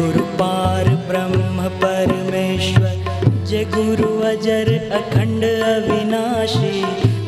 [0.00, 2.92] गुरु पार ब्रह्म परमेश्वर,
[3.46, 6.80] जय गुरु अजर अखंड अविनाशी,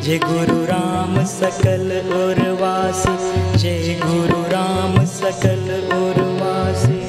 [0.02, 1.84] जय गुरु राम सकल
[2.20, 3.16] उर्वासी,
[3.58, 5.66] जय गुरु राम सकल
[5.98, 7.00] उर्वासी।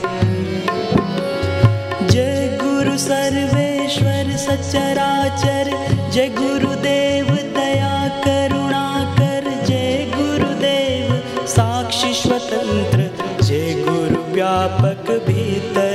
[2.07, 5.71] जय गुरु सर्वेश्वर सचराचर,
[6.11, 6.27] जय
[14.63, 15.92] व्यापक भीतर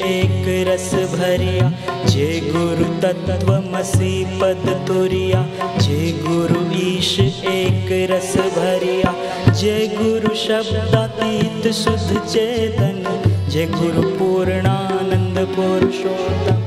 [0.00, 1.72] एक रस भरिया।
[2.06, 5.46] जय गुरु तत्वमसि पद तुरिया।
[5.78, 9.14] जय गुरु ईश एक रस भरिया।
[9.52, 16.62] जय गुरु शब्दातीत शुद्ध चेतन। जय गुरु पूर्णानंद पुरुषोत्तम।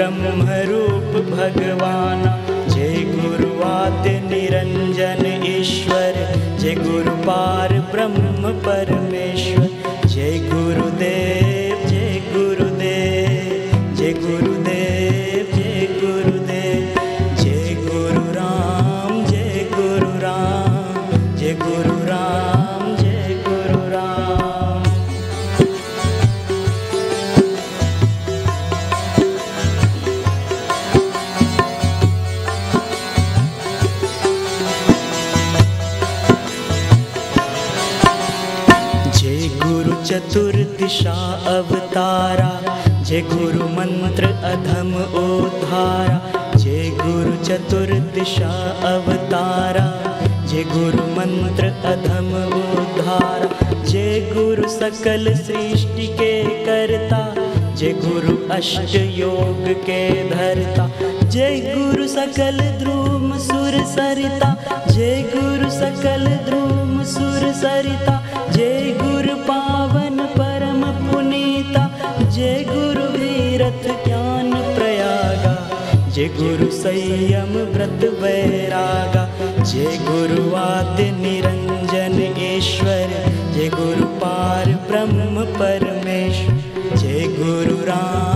[0.00, 2.22] ब्रह्म रूप भगवान।
[2.68, 6.14] जय गुरुवाद निरंजन ईश्वर।
[6.58, 9.68] जय गुरु पार ब्रह्म परमेश्वर।
[10.08, 11.39] जय गुरुदेव।
[39.30, 41.12] जय गुरु चतुर्दिशा
[41.48, 42.48] अवतारा
[43.08, 44.88] जय गुरु मंत्र अधम
[45.20, 46.16] उद्धारा
[46.56, 48.48] जय गुरु चतुर्दिशा
[48.90, 49.84] अवतारा
[50.50, 52.32] जय गुरु मंत्र अधम
[52.62, 56.32] उद्धारा जय गुरु सकल सृष्टि के
[56.64, 57.22] करता
[57.74, 60.88] जय गुरु अष्ट योग के धरता
[61.20, 64.54] जय गुरु सकल ध्रुम सुर सरिता
[64.90, 68.18] जय गुरु सकल ध्रुम सुर सरिता
[68.52, 71.84] जय गुरु पावन परम पुनीता,
[72.30, 73.00] जय गुरु
[74.04, 75.52] ज्ञान प्रयागा,
[76.10, 79.24] जय गुरु संयम व्रत वैरागा,
[79.62, 83.14] जय गुरु आद्य निरंजन ईश्वर,
[83.54, 88.29] जय गुरु पार ब्रह्म परमेश्वर, जय गुरु राम।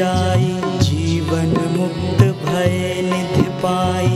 [0.00, 4.08] जाई, जीवन मुक्त भय निधि पाई।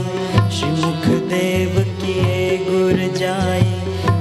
[0.51, 3.61] श्री मुख देव किए गुर जाई,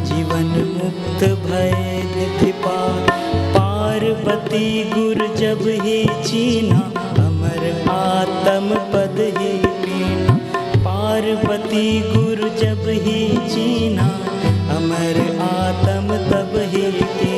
[0.05, 1.73] जीवन मुक्त भय
[2.17, 3.07] निधि पाई।
[3.53, 6.81] पार्वती गुर जब ही चीना,
[7.25, 10.35] अमर आत्म पद ही पीना।
[10.79, 14.11] पार्वती गुर जब ही चीना,
[14.77, 17.34] अमर आत्म तब ही कीन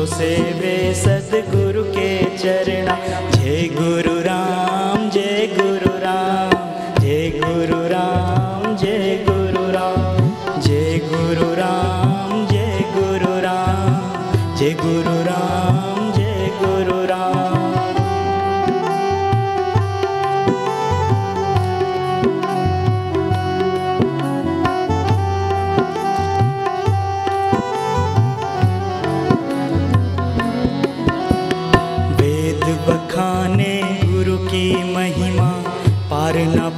[0.00, 2.94] सो सेवे सदगुरु के चरणा।
[3.32, 4.09] जय गुरु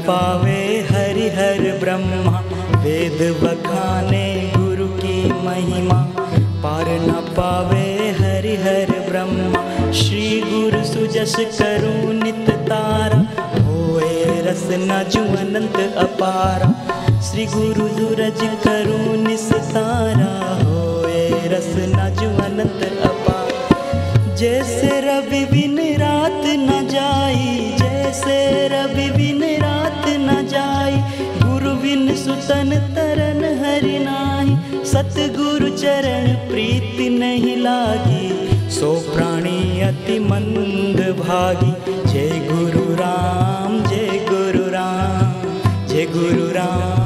[0.08, 0.46] पार
[0.90, 2.38] हरि हर ब्रह्मा,
[2.76, 5.98] वेद बखाने गुरु की महिमा।
[6.62, 13.20] पार न पावे हरि हर ब्रह्मा, श्री गुरु सुजस करू नित तारा।
[13.62, 16.70] होए रस न जु अनंत अपारा,
[17.20, 20.32] श्री गुरु दुरज करू निस्तारा
[20.64, 25.44] होए रस न जु अनंत अपार। जैसे रवि
[35.12, 38.28] सतगुरु चरण प्रीति नहीं लागी।
[38.70, 41.72] सो प्राणी अति मंद भागी।
[42.12, 45.48] जय गुरु राम, जय गुरु राम,
[45.88, 47.01] जय गुरु राम।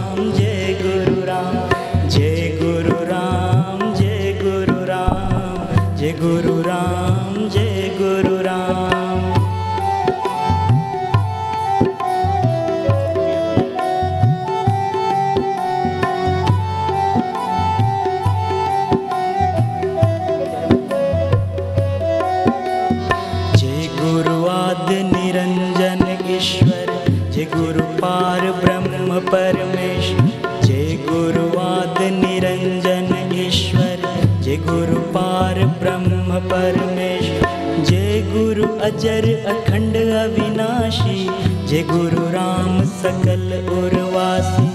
[27.56, 33.98] गुरु पार ब्रह्म परमेश्वर। जय गुरु आदि निरंजन ईश्वर।
[34.40, 41.30] जय गुरु पार ब्रह्म परमेश्वर। जय गुरु अजर अखंड अविनाशी।
[41.66, 44.68] जय गुरु राम सकल उर्वासी।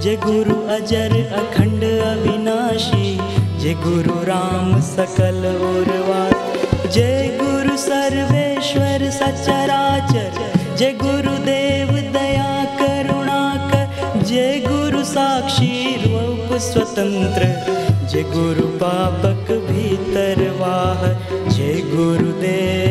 [0.00, 3.16] जय गुरु अजर अखंड अविनाशी।
[3.60, 5.42] जय गुरु राम सकल
[5.76, 11.59] उर्वासी। जय गुरु सर्वेश्वर सचराचर। जय गुरुदेव
[16.58, 17.46] स्वतन्त्र
[18.06, 21.06] जय गुरु पापक भीतर वाह
[21.48, 22.89] जय गुरुदेव।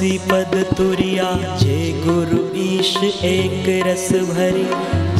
[0.00, 4.66] तत्वमसि पद तुरिया। जे गुरु ईश एक रस भरी।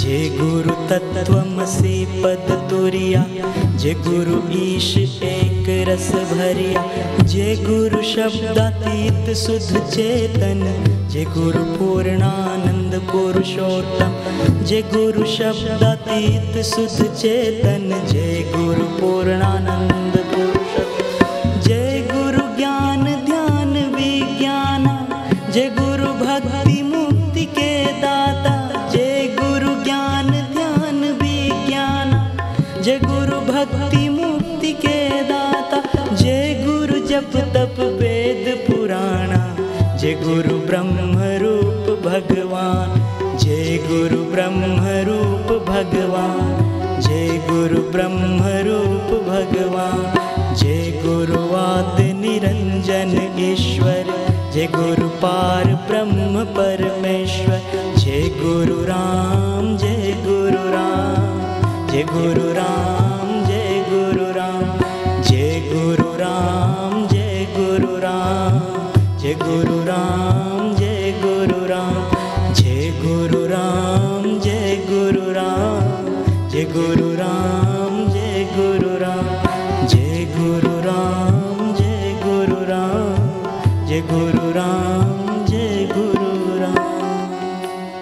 [0.01, 3.25] जे गुरु तत्वमसि पद तुरिया।
[3.77, 6.91] जे गुरु ईश एक रस भरिया।
[7.25, 14.13] जे गुरु शब्दातीत शुद्ध चेतन। जय गुरु पूर्णानंद पुरुषोत्तम।
[14.65, 20.60] जे गुरु शब्दातीत शुद्ध चेतन। जय गुरु पूर्णानंद पुरुषोत्तम
[40.71, 42.91] ब्रह्म रूप भगवान
[43.37, 54.13] जय गुरु ब्रह्म रूप भगवान जय गुरु ब्रह्म रूप भगवान जय गुरु आदि निरंजन ईश्वर
[54.55, 57.61] जय गुरु पार ब्रह्म परमेश्वर
[57.97, 64.79] जय गुरु राम जय गुरु राम जय गुरु राम जय गुरु राम
[65.23, 68.61] जय गुरु राम जय गुरु राम
[69.19, 70.50] जय गुरु राम
[76.73, 84.90] गुरु राम जय गुरु राम जय गुरु राम जय गुरु राम जय गुरु राम।